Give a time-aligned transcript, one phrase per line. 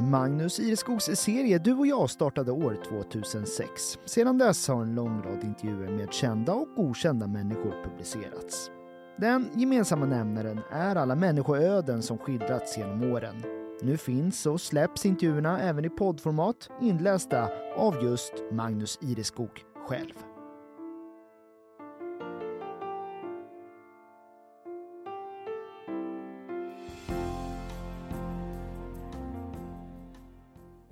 [0.00, 3.98] Magnus Ireskogs serie Du och jag startade år 2006.
[4.04, 8.70] Sedan dess har en lång rad intervjuer med kända och okända människor publicerats.
[9.18, 13.42] Den gemensamma nämnaren är alla människoöden som skildrats genom åren.
[13.82, 20.14] Nu finns och släpps intervjuerna även i poddformat inlästa av just Magnus Ireskog själv.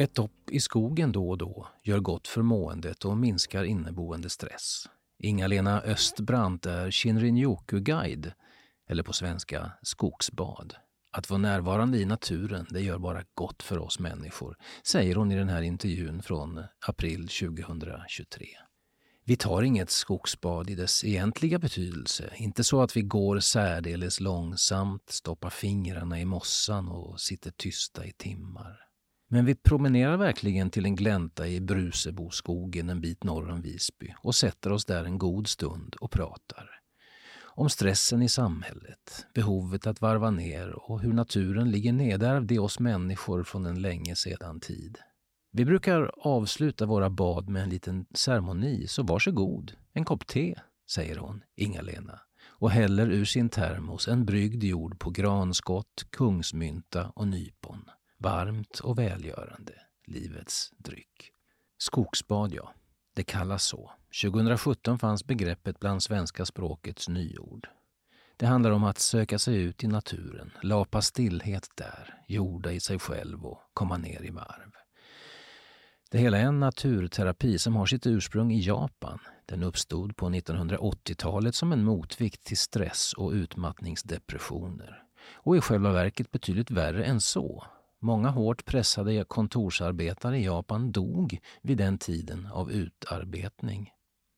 [0.00, 4.88] Ett dopp i skogen då och då gör gott för måendet och minskar inneboende stress.
[5.18, 8.32] Inga-Lena Östbrandt är Shinrin-yoku-guide,
[8.88, 10.74] eller på svenska skogsbad.
[11.12, 15.36] Att vara närvarande i naturen, det gör bara gott för oss människor, säger hon i
[15.36, 18.46] den här intervjun från april 2023.
[19.24, 25.10] Vi tar inget skogsbad i dess egentliga betydelse, inte så att vi går särdeles långsamt,
[25.10, 28.87] stoppar fingrarna i mossan och sitter tysta i timmar.
[29.28, 34.34] Men vi promenerar verkligen till en glänta i Bruseboskogen en bit norr om Visby och
[34.34, 36.70] sätter oss där en god stund och pratar.
[37.40, 42.80] Om stressen i samhället, behovet att varva ner och hur naturen ligger nedärvd i oss
[42.80, 44.98] människor från en länge sedan tid.
[45.52, 50.54] Vi brukar avsluta våra bad med en liten ceremoni, så varsågod, en kopp te,
[50.90, 52.20] säger hon, Inga-Lena
[52.60, 57.90] och häller ur sin termos en bryggd jord på granskott, kungsmynta och nypon.
[58.18, 59.72] Varmt och välgörande,
[60.06, 61.32] livets dryck.
[61.78, 62.74] Skogsbad, ja.
[63.14, 63.92] Det kallas så.
[64.22, 67.68] 2017 fanns begreppet bland svenska språkets nyord.
[68.36, 72.98] Det handlar om att söka sig ut i naturen, lapa stillhet där, jorda i sig
[72.98, 74.72] själv och komma ner i varv.
[76.10, 79.18] Det hela är en naturterapi som har sitt ursprung i Japan.
[79.46, 85.02] Den uppstod på 1980-talet som en motvikt till stress och utmattningsdepressioner.
[85.32, 87.64] Och i själva verket betydligt värre än så.
[88.00, 93.90] Många hårt pressade kontorsarbetare i Japan dog vid den tiden av utarbetning.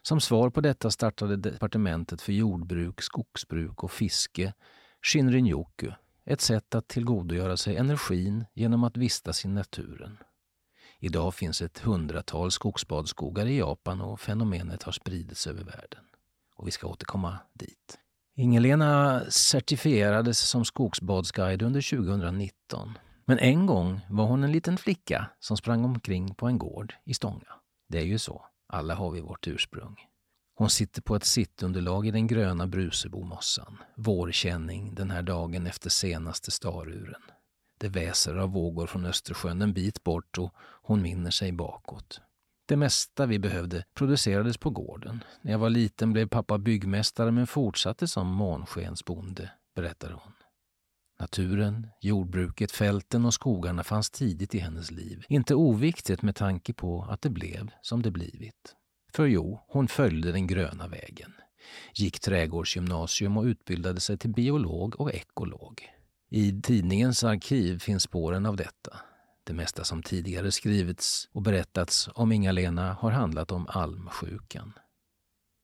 [0.02, 4.52] Som svar på detta startade departementet för jordbruk, skogsbruk och fiske
[5.02, 5.92] Shinrin-yoku,
[6.24, 10.18] ett sätt att tillgodogöra sig energin genom att vistas i naturen.
[10.98, 16.04] Idag finns ett hundratal skogsbadskogar i Japan och fenomenet har spridits över världen.
[16.56, 17.98] Och vi ska återkomma dit.
[18.36, 22.98] Ingelena certifierades som skogsbadsguide under 2019
[23.30, 27.14] men en gång var hon en liten flicka som sprang omkring på en gård i
[27.14, 27.54] Stånga.
[27.88, 29.96] Det är ju så, alla har vi vårt ursprung.
[30.54, 33.76] Hon sitter på ett sittunderlag i den gröna Brusebomossan.
[33.96, 37.22] Vårkänning den här dagen efter senaste staruren.
[37.78, 42.20] Det väser av vågor från Östersjön en bit bort och hon minner sig bakåt.
[42.66, 45.24] Det mesta vi behövde producerades på gården.
[45.42, 50.32] När jag var liten blev pappa byggmästare men fortsatte som månskensbonde, berättar hon.
[51.20, 55.24] Naturen, jordbruket, fälten och skogarna fanns tidigt i hennes liv.
[55.28, 58.76] Inte oviktigt med tanke på att det blev som det blivit.
[59.12, 61.32] För jo, hon följde den gröna vägen.
[61.94, 65.82] Gick trädgårdsgymnasium och utbildade sig till biolog och ekolog.
[66.30, 68.96] I tidningens arkiv finns spåren av detta.
[69.44, 74.72] Det mesta som tidigare skrivits och berättats om Inga-Lena har handlat om almsjukan.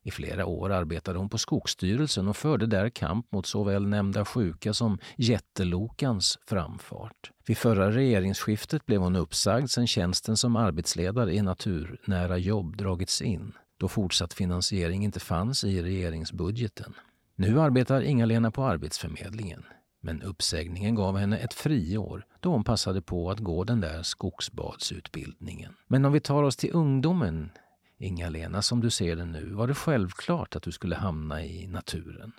[0.06, 4.74] I flera år arbetade hon på Skogsstyrelsen och förde där kamp mot såväl nämnda sjuka
[4.74, 7.30] som jättelokans framfart.
[7.46, 13.52] Vid förra regeringsskiftet blev hon uppsagd sedan tjänsten som arbetsledare i naturnära jobb dragits in
[13.76, 16.94] då fortsatt finansiering inte fanns i regeringsbudgeten.
[17.36, 19.64] Nu arbetar Inga-Lena på Arbetsförmedlingen.
[20.00, 25.74] Men uppsägningen gav henne ett friår då hon passade på att gå den där skogsbadsutbildningen.
[25.86, 27.50] Men om vi tar oss till ungdomen
[27.98, 32.32] Inga-Lena, som du ser det nu, var det självklart att du skulle hamna i naturen?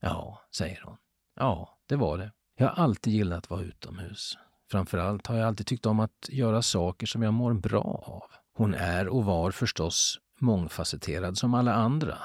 [0.00, 0.96] Ja, säger hon.
[1.36, 2.32] Ja, det var det.
[2.56, 4.38] Jag har alltid gillat att vara utomhus.
[4.70, 8.30] Framförallt har jag alltid tyckt om att göra saker som jag mår bra av.
[8.54, 12.18] Hon är och var förstås mångfacetterad som alla andra.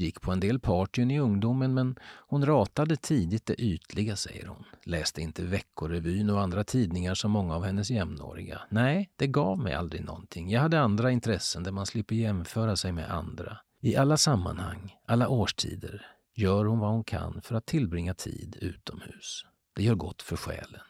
[0.00, 4.64] Gick på en del partyn i ungdomen men hon ratade tidigt det ytliga, säger hon.
[4.84, 8.60] Läste inte Veckorevyn och andra tidningar som många av hennes jämnåriga.
[8.68, 10.50] Nej, det gav mig aldrig någonting.
[10.50, 13.56] Jag hade andra intressen där man slipper jämföra sig med andra.
[13.80, 19.44] I alla sammanhang, alla årstider, gör hon vad hon kan för att tillbringa tid utomhus.
[19.76, 20.80] Det gör gott för själen.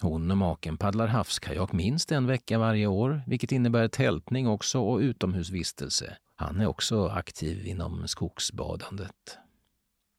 [0.00, 4.98] Hon och maken paddlar havskajak minst en vecka varje år, vilket innebär tältning också och
[4.98, 6.16] utomhusvistelse.
[6.42, 9.38] Han är också aktiv inom skogsbadandet.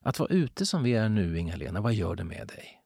[0.03, 2.81] Att vara ute som vi är nu, Inga-Lena, vad gör det med dig?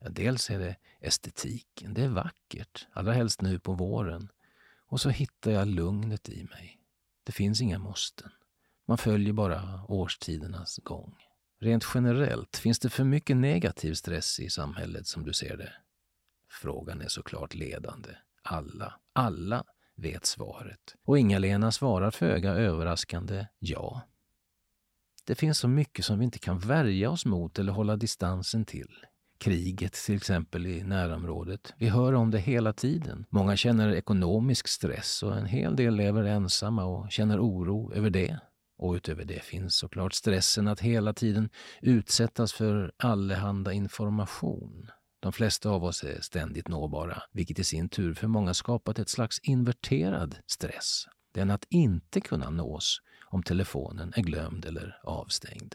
[0.00, 4.28] Ja, dels är det estetiken, det är vackert, allra helst nu på våren.
[4.88, 6.80] Och så hittar jag lugnet i mig.
[7.24, 8.30] Det finns inga måsten.
[8.86, 11.14] Man följer bara årstidernas gång.
[11.60, 15.72] Rent generellt, finns det för mycket negativ stress i samhället som du ser det?
[16.50, 18.10] Frågan är såklart ledande.
[18.42, 19.64] Alla, alla
[19.96, 20.94] vet svaret.
[21.04, 24.02] Och Inga-Lena svarar föga överraskande ja.
[25.26, 28.90] Det finns så mycket som vi inte kan värja oss mot eller hålla distansen till.
[29.38, 31.74] Kriget till exempel i närområdet.
[31.76, 33.26] Vi hör om det hela tiden.
[33.30, 38.38] Många känner ekonomisk stress och en hel del lever ensamma och känner oro över det.
[38.78, 41.50] Och utöver det finns såklart stressen att hela tiden
[41.80, 44.90] utsättas för allehanda information.
[45.26, 49.08] De flesta av oss är ständigt nåbara, vilket i sin tur för många skapat ett
[49.08, 51.06] slags inverterad stress.
[51.34, 55.74] Den att inte kunna nås om telefonen är glömd eller avstängd.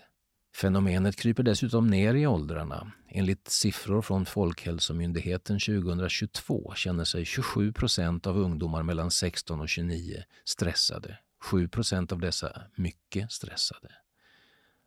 [0.55, 2.91] Fenomenet kryper dessutom ner i åldrarna.
[3.09, 10.23] Enligt siffror från Folkhälsomyndigheten 2022 känner sig 27 procent av ungdomar mellan 16 och 29
[10.45, 11.17] stressade.
[11.43, 13.89] 7 procent av dessa mycket stressade.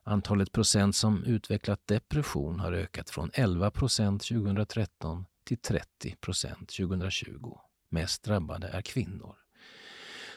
[0.06, 7.58] Antalet procent som utvecklat depression har ökat från 11 procent 2013 till 30 procent 2020.
[7.88, 9.36] Mest drabbade är kvinnor.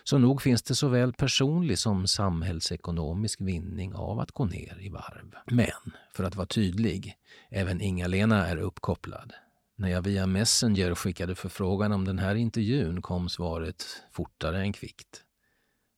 [0.04, 5.36] Så nog finns det såväl personlig som samhällsekonomisk vinning av att gå ner i varv.
[5.46, 7.16] Men, för att vara tydlig,
[7.50, 9.34] även Inga-Lena är uppkopplad.
[9.76, 15.24] När jag via Messenger skickade förfrågan om den här intervjun kom svaret fortare än kvickt.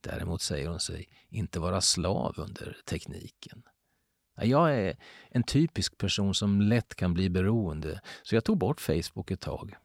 [0.01, 3.63] Däremot säger hon sig inte vara slav under tekniken.
[4.41, 4.97] Jag är
[5.29, 9.75] en typisk person som lätt kan bli beroende, så jag tog bort Facebook ett tag.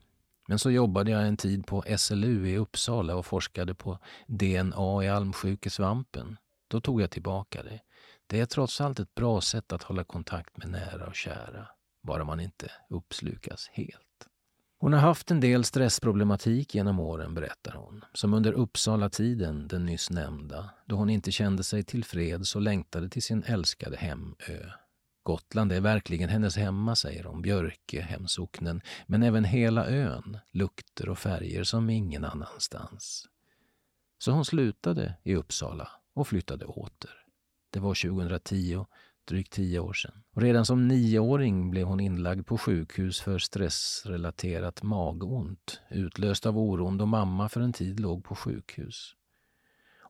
[0.49, 5.09] Men så jobbade jag en tid på SLU i Uppsala och forskade på DNA i
[5.09, 6.37] almsjukesvampen.
[6.69, 7.81] Då tog jag tillbaka det.
[8.27, 11.69] Det är trots allt ett bra sätt att hålla kontakt med nära och kära,
[12.03, 14.29] bara man inte uppslukas helt.
[14.85, 18.05] Hon har haft en del stressproblematik genom åren, berättar hon.
[18.13, 23.23] Som under Uppsala-tiden, den nyss nämnda, då hon inte kände sig tillfreds och längtade till
[23.23, 24.71] sin älskade hemö.
[25.23, 31.19] Gotland är verkligen hennes hemma, säger hon, Björke, hemsocknen, men även hela ön, lukter och
[31.19, 33.29] färger som ingen annanstans.
[34.19, 37.25] Så hon slutade i Uppsala och flyttade åter.
[37.71, 38.85] Det var 2010
[39.27, 40.23] drygt tio år sedan.
[40.35, 46.99] Och redan som nioåring blev hon inlagd på sjukhus för stressrelaterat magont, utlöst av oron
[46.99, 49.15] då mamma för en tid låg på sjukhus.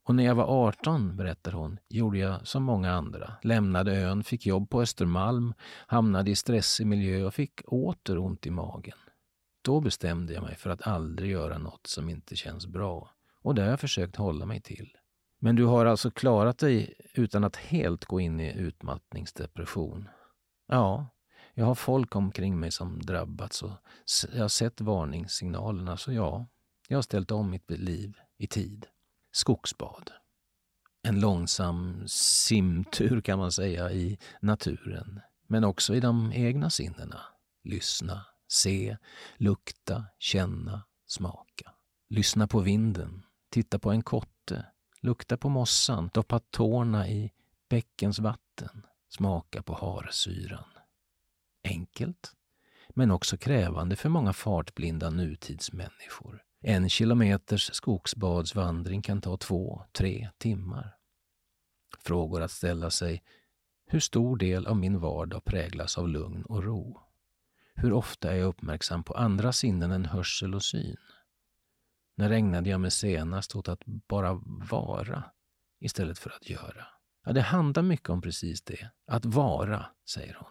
[0.06, 3.34] Och när jag var 18, berättar hon, gjorde jag som många andra.
[3.42, 5.54] Lämnade ön, fick jobb på Östermalm,
[5.86, 8.98] hamnade i stressig miljö och fick åter ont i magen.
[9.62, 13.10] Då bestämde jag mig för att aldrig göra något som inte känns bra.
[13.42, 14.96] Och det har jag försökt hålla mig till.
[15.44, 20.08] Men du har alltså klarat dig utan att helt gå in i utmattningsdepression?
[20.68, 21.06] Ja,
[21.54, 23.70] jag har folk omkring mig som drabbats och
[24.32, 26.46] jag har sett varningssignalerna, så ja,
[26.88, 28.86] jag har ställt om mitt liv i tid.
[29.32, 30.10] Skogsbad.
[31.02, 37.20] En långsam simtur kan man säga i naturen, men också i de egna sinnena.
[37.64, 38.96] Lyssna, se,
[39.36, 41.72] lukta, känna, smaka.
[42.08, 44.33] Lyssna på vinden, titta på en kotte,
[45.04, 47.32] Lukta på mossan, doppa tårna i
[47.68, 50.68] bäckens vatten, smaka på harsyran.
[51.64, 52.32] Enkelt,
[52.88, 56.42] men också krävande för många fartblinda nutidsmänniskor.
[56.60, 60.96] En kilometers skogsbadsvandring kan ta två, tre timmar.
[61.98, 63.22] Frågor att ställa sig.
[63.86, 67.00] Hur stor del av min vardag präglas av lugn och ro?
[67.74, 70.96] Hur ofta är jag uppmärksam på andra sinnen än hörsel och syn?
[72.16, 74.40] När ägnade jag mig senast åt att bara
[74.70, 75.24] vara
[75.80, 76.86] istället för att göra?
[77.24, 78.90] Ja, det handlar mycket om precis det.
[79.06, 80.50] Att vara, säger hon.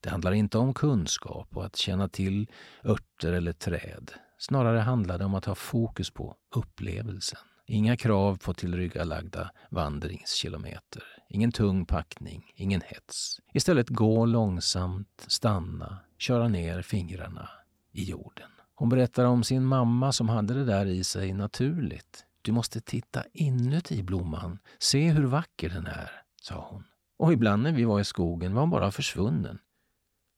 [0.00, 2.50] Det handlar inte om kunskap och att känna till
[2.84, 4.10] örter eller träd.
[4.38, 7.40] Snarare handlar det om att ha fokus på upplevelsen.
[7.66, 11.02] Inga krav på tillryggalagda vandringskilometer.
[11.28, 13.40] Ingen tung packning, ingen hets.
[13.54, 17.48] Istället gå långsamt, stanna, köra ner fingrarna
[17.92, 18.50] i jorden.
[18.78, 22.24] Hon berättar om sin mamma som hade det där i sig naturligt.
[22.42, 24.58] Du måste titta inuti blomman.
[24.78, 26.10] Se hur vacker den är,
[26.42, 26.84] sa hon.
[27.18, 29.58] Och ibland när vi var i skogen var hon bara försvunnen.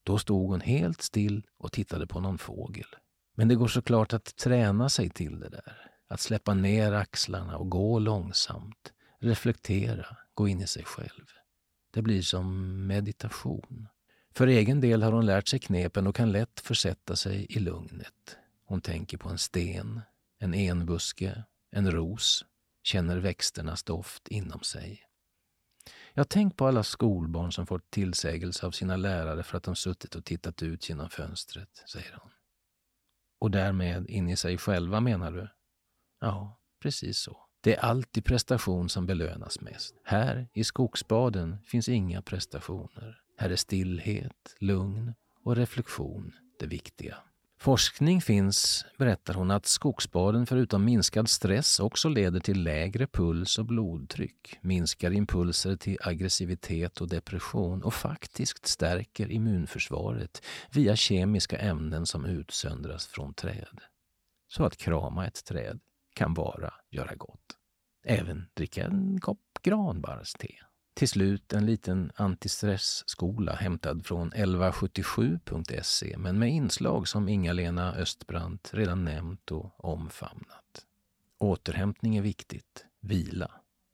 [0.03, 2.87] Då stod hon helt still och tittade på någon fågel.
[3.37, 5.91] Men det går såklart att träna sig till det där.
[6.09, 8.93] Att släppa ner axlarna och gå långsamt.
[9.21, 11.25] Reflektera, gå in i sig själv.
[11.91, 13.89] Det blir som meditation.
[14.39, 18.37] För egen del har hon lärt sig knepen och kan lätt försätta sig i lugnet.
[18.65, 20.01] Hon tänker på en sten,
[20.39, 22.45] en enbuske, en ros,
[22.83, 25.03] känner växternas doft inom sig.
[26.15, 30.15] Jag tänk på alla skolbarn som fått tillsägelse av sina lärare för att de suttit
[30.15, 32.31] och tittat ut genom fönstret, säger hon.
[33.39, 35.49] Och därmed in i sig själva, menar du?
[36.21, 37.37] Ja, precis så.
[37.61, 39.95] Det är alltid prestation som belönas mest.
[40.05, 43.23] Här, i skogsbaden, finns inga prestationer.
[43.41, 45.15] Här är stillhet, lugn
[45.45, 47.17] och reflektion det viktiga.
[47.59, 53.65] Forskning finns, berättar hon, att skogsbaden förutom minskad stress också leder till lägre puls och
[53.65, 62.25] blodtryck, minskar impulser till aggressivitet och depression och faktiskt stärker immunförsvaret via kemiska ämnen som
[62.25, 63.81] utsöndras från träd.
[64.49, 65.81] Så att krama ett träd
[66.15, 67.57] kan bara göra gott.
[68.05, 70.49] Även dricka en kopp granbarrste.
[70.99, 79.05] Till slut en liten antistressskola hämtad från 1177.se men med inslag som Inga-Lena Östbrandt redan
[79.05, 80.87] nämnt och omfamnat.
[81.39, 82.85] Återhämtning är viktigt.
[83.01, 83.51] Vila.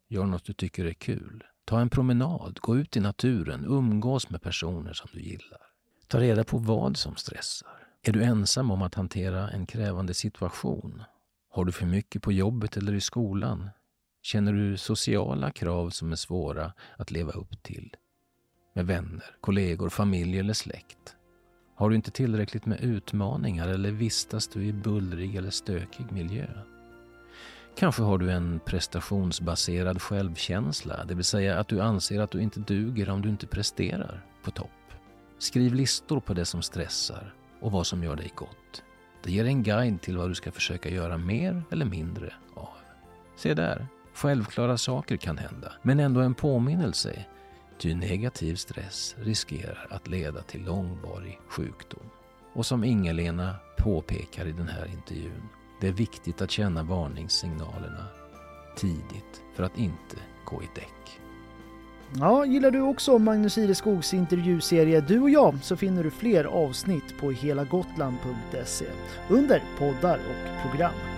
[0.09, 1.45] Gör något du tycker är kul.
[1.65, 5.63] Ta en promenad, gå ut i naturen, umgås med personer som du gillar.
[6.07, 7.89] Ta reda på vad som stressar.
[8.03, 11.03] Är du ensam om att hantera en krävande situation?
[11.51, 13.71] Har du för mycket på jobbet eller i skolan?
[14.25, 17.97] Känner du sociala krav som är svåra att leva upp till?
[18.75, 21.17] Med vänner, kollegor, familj eller släkt?
[21.75, 26.47] Har du inte tillräckligt med utmaningar eller vistas du i bullrig eller stökig miljö?
[27.77, 32.61] Kanske har du en prestationsbaserad självkänsla, det vill säga att du anser att du inte
[32.61, 34.95] duger om du inte presterar på topp.
[35.39, 38.83] Skriv listor på det som stressar och vad som gör dig gott.
[39.23, 42.69] Det ger en guide till vad du ska försöka göra mer eller mindre av.
[43.37, 47.25] Se där, Självklara saker kan hända, men ändå en påminnelse.
[47.79, 52.11] Ty negativ stress riskerar att leda till långvarig sjukdom.
[52.53, 55.49] Och som Inga-Lena påpekar i den här intervjun,
[55.81, 58.07] det är viktigt att känna varningssignalerna
[58.77, 61.21] tidigt för att inte gå i däck.
[62.21, 67.19] Ja, gillar du också Magnus Ireskogs intervjuserie Du och jag så finner du fler avsnitt
[67.21, 68.87] på helagotland.se
[69.29, 71.14] under poddar och program.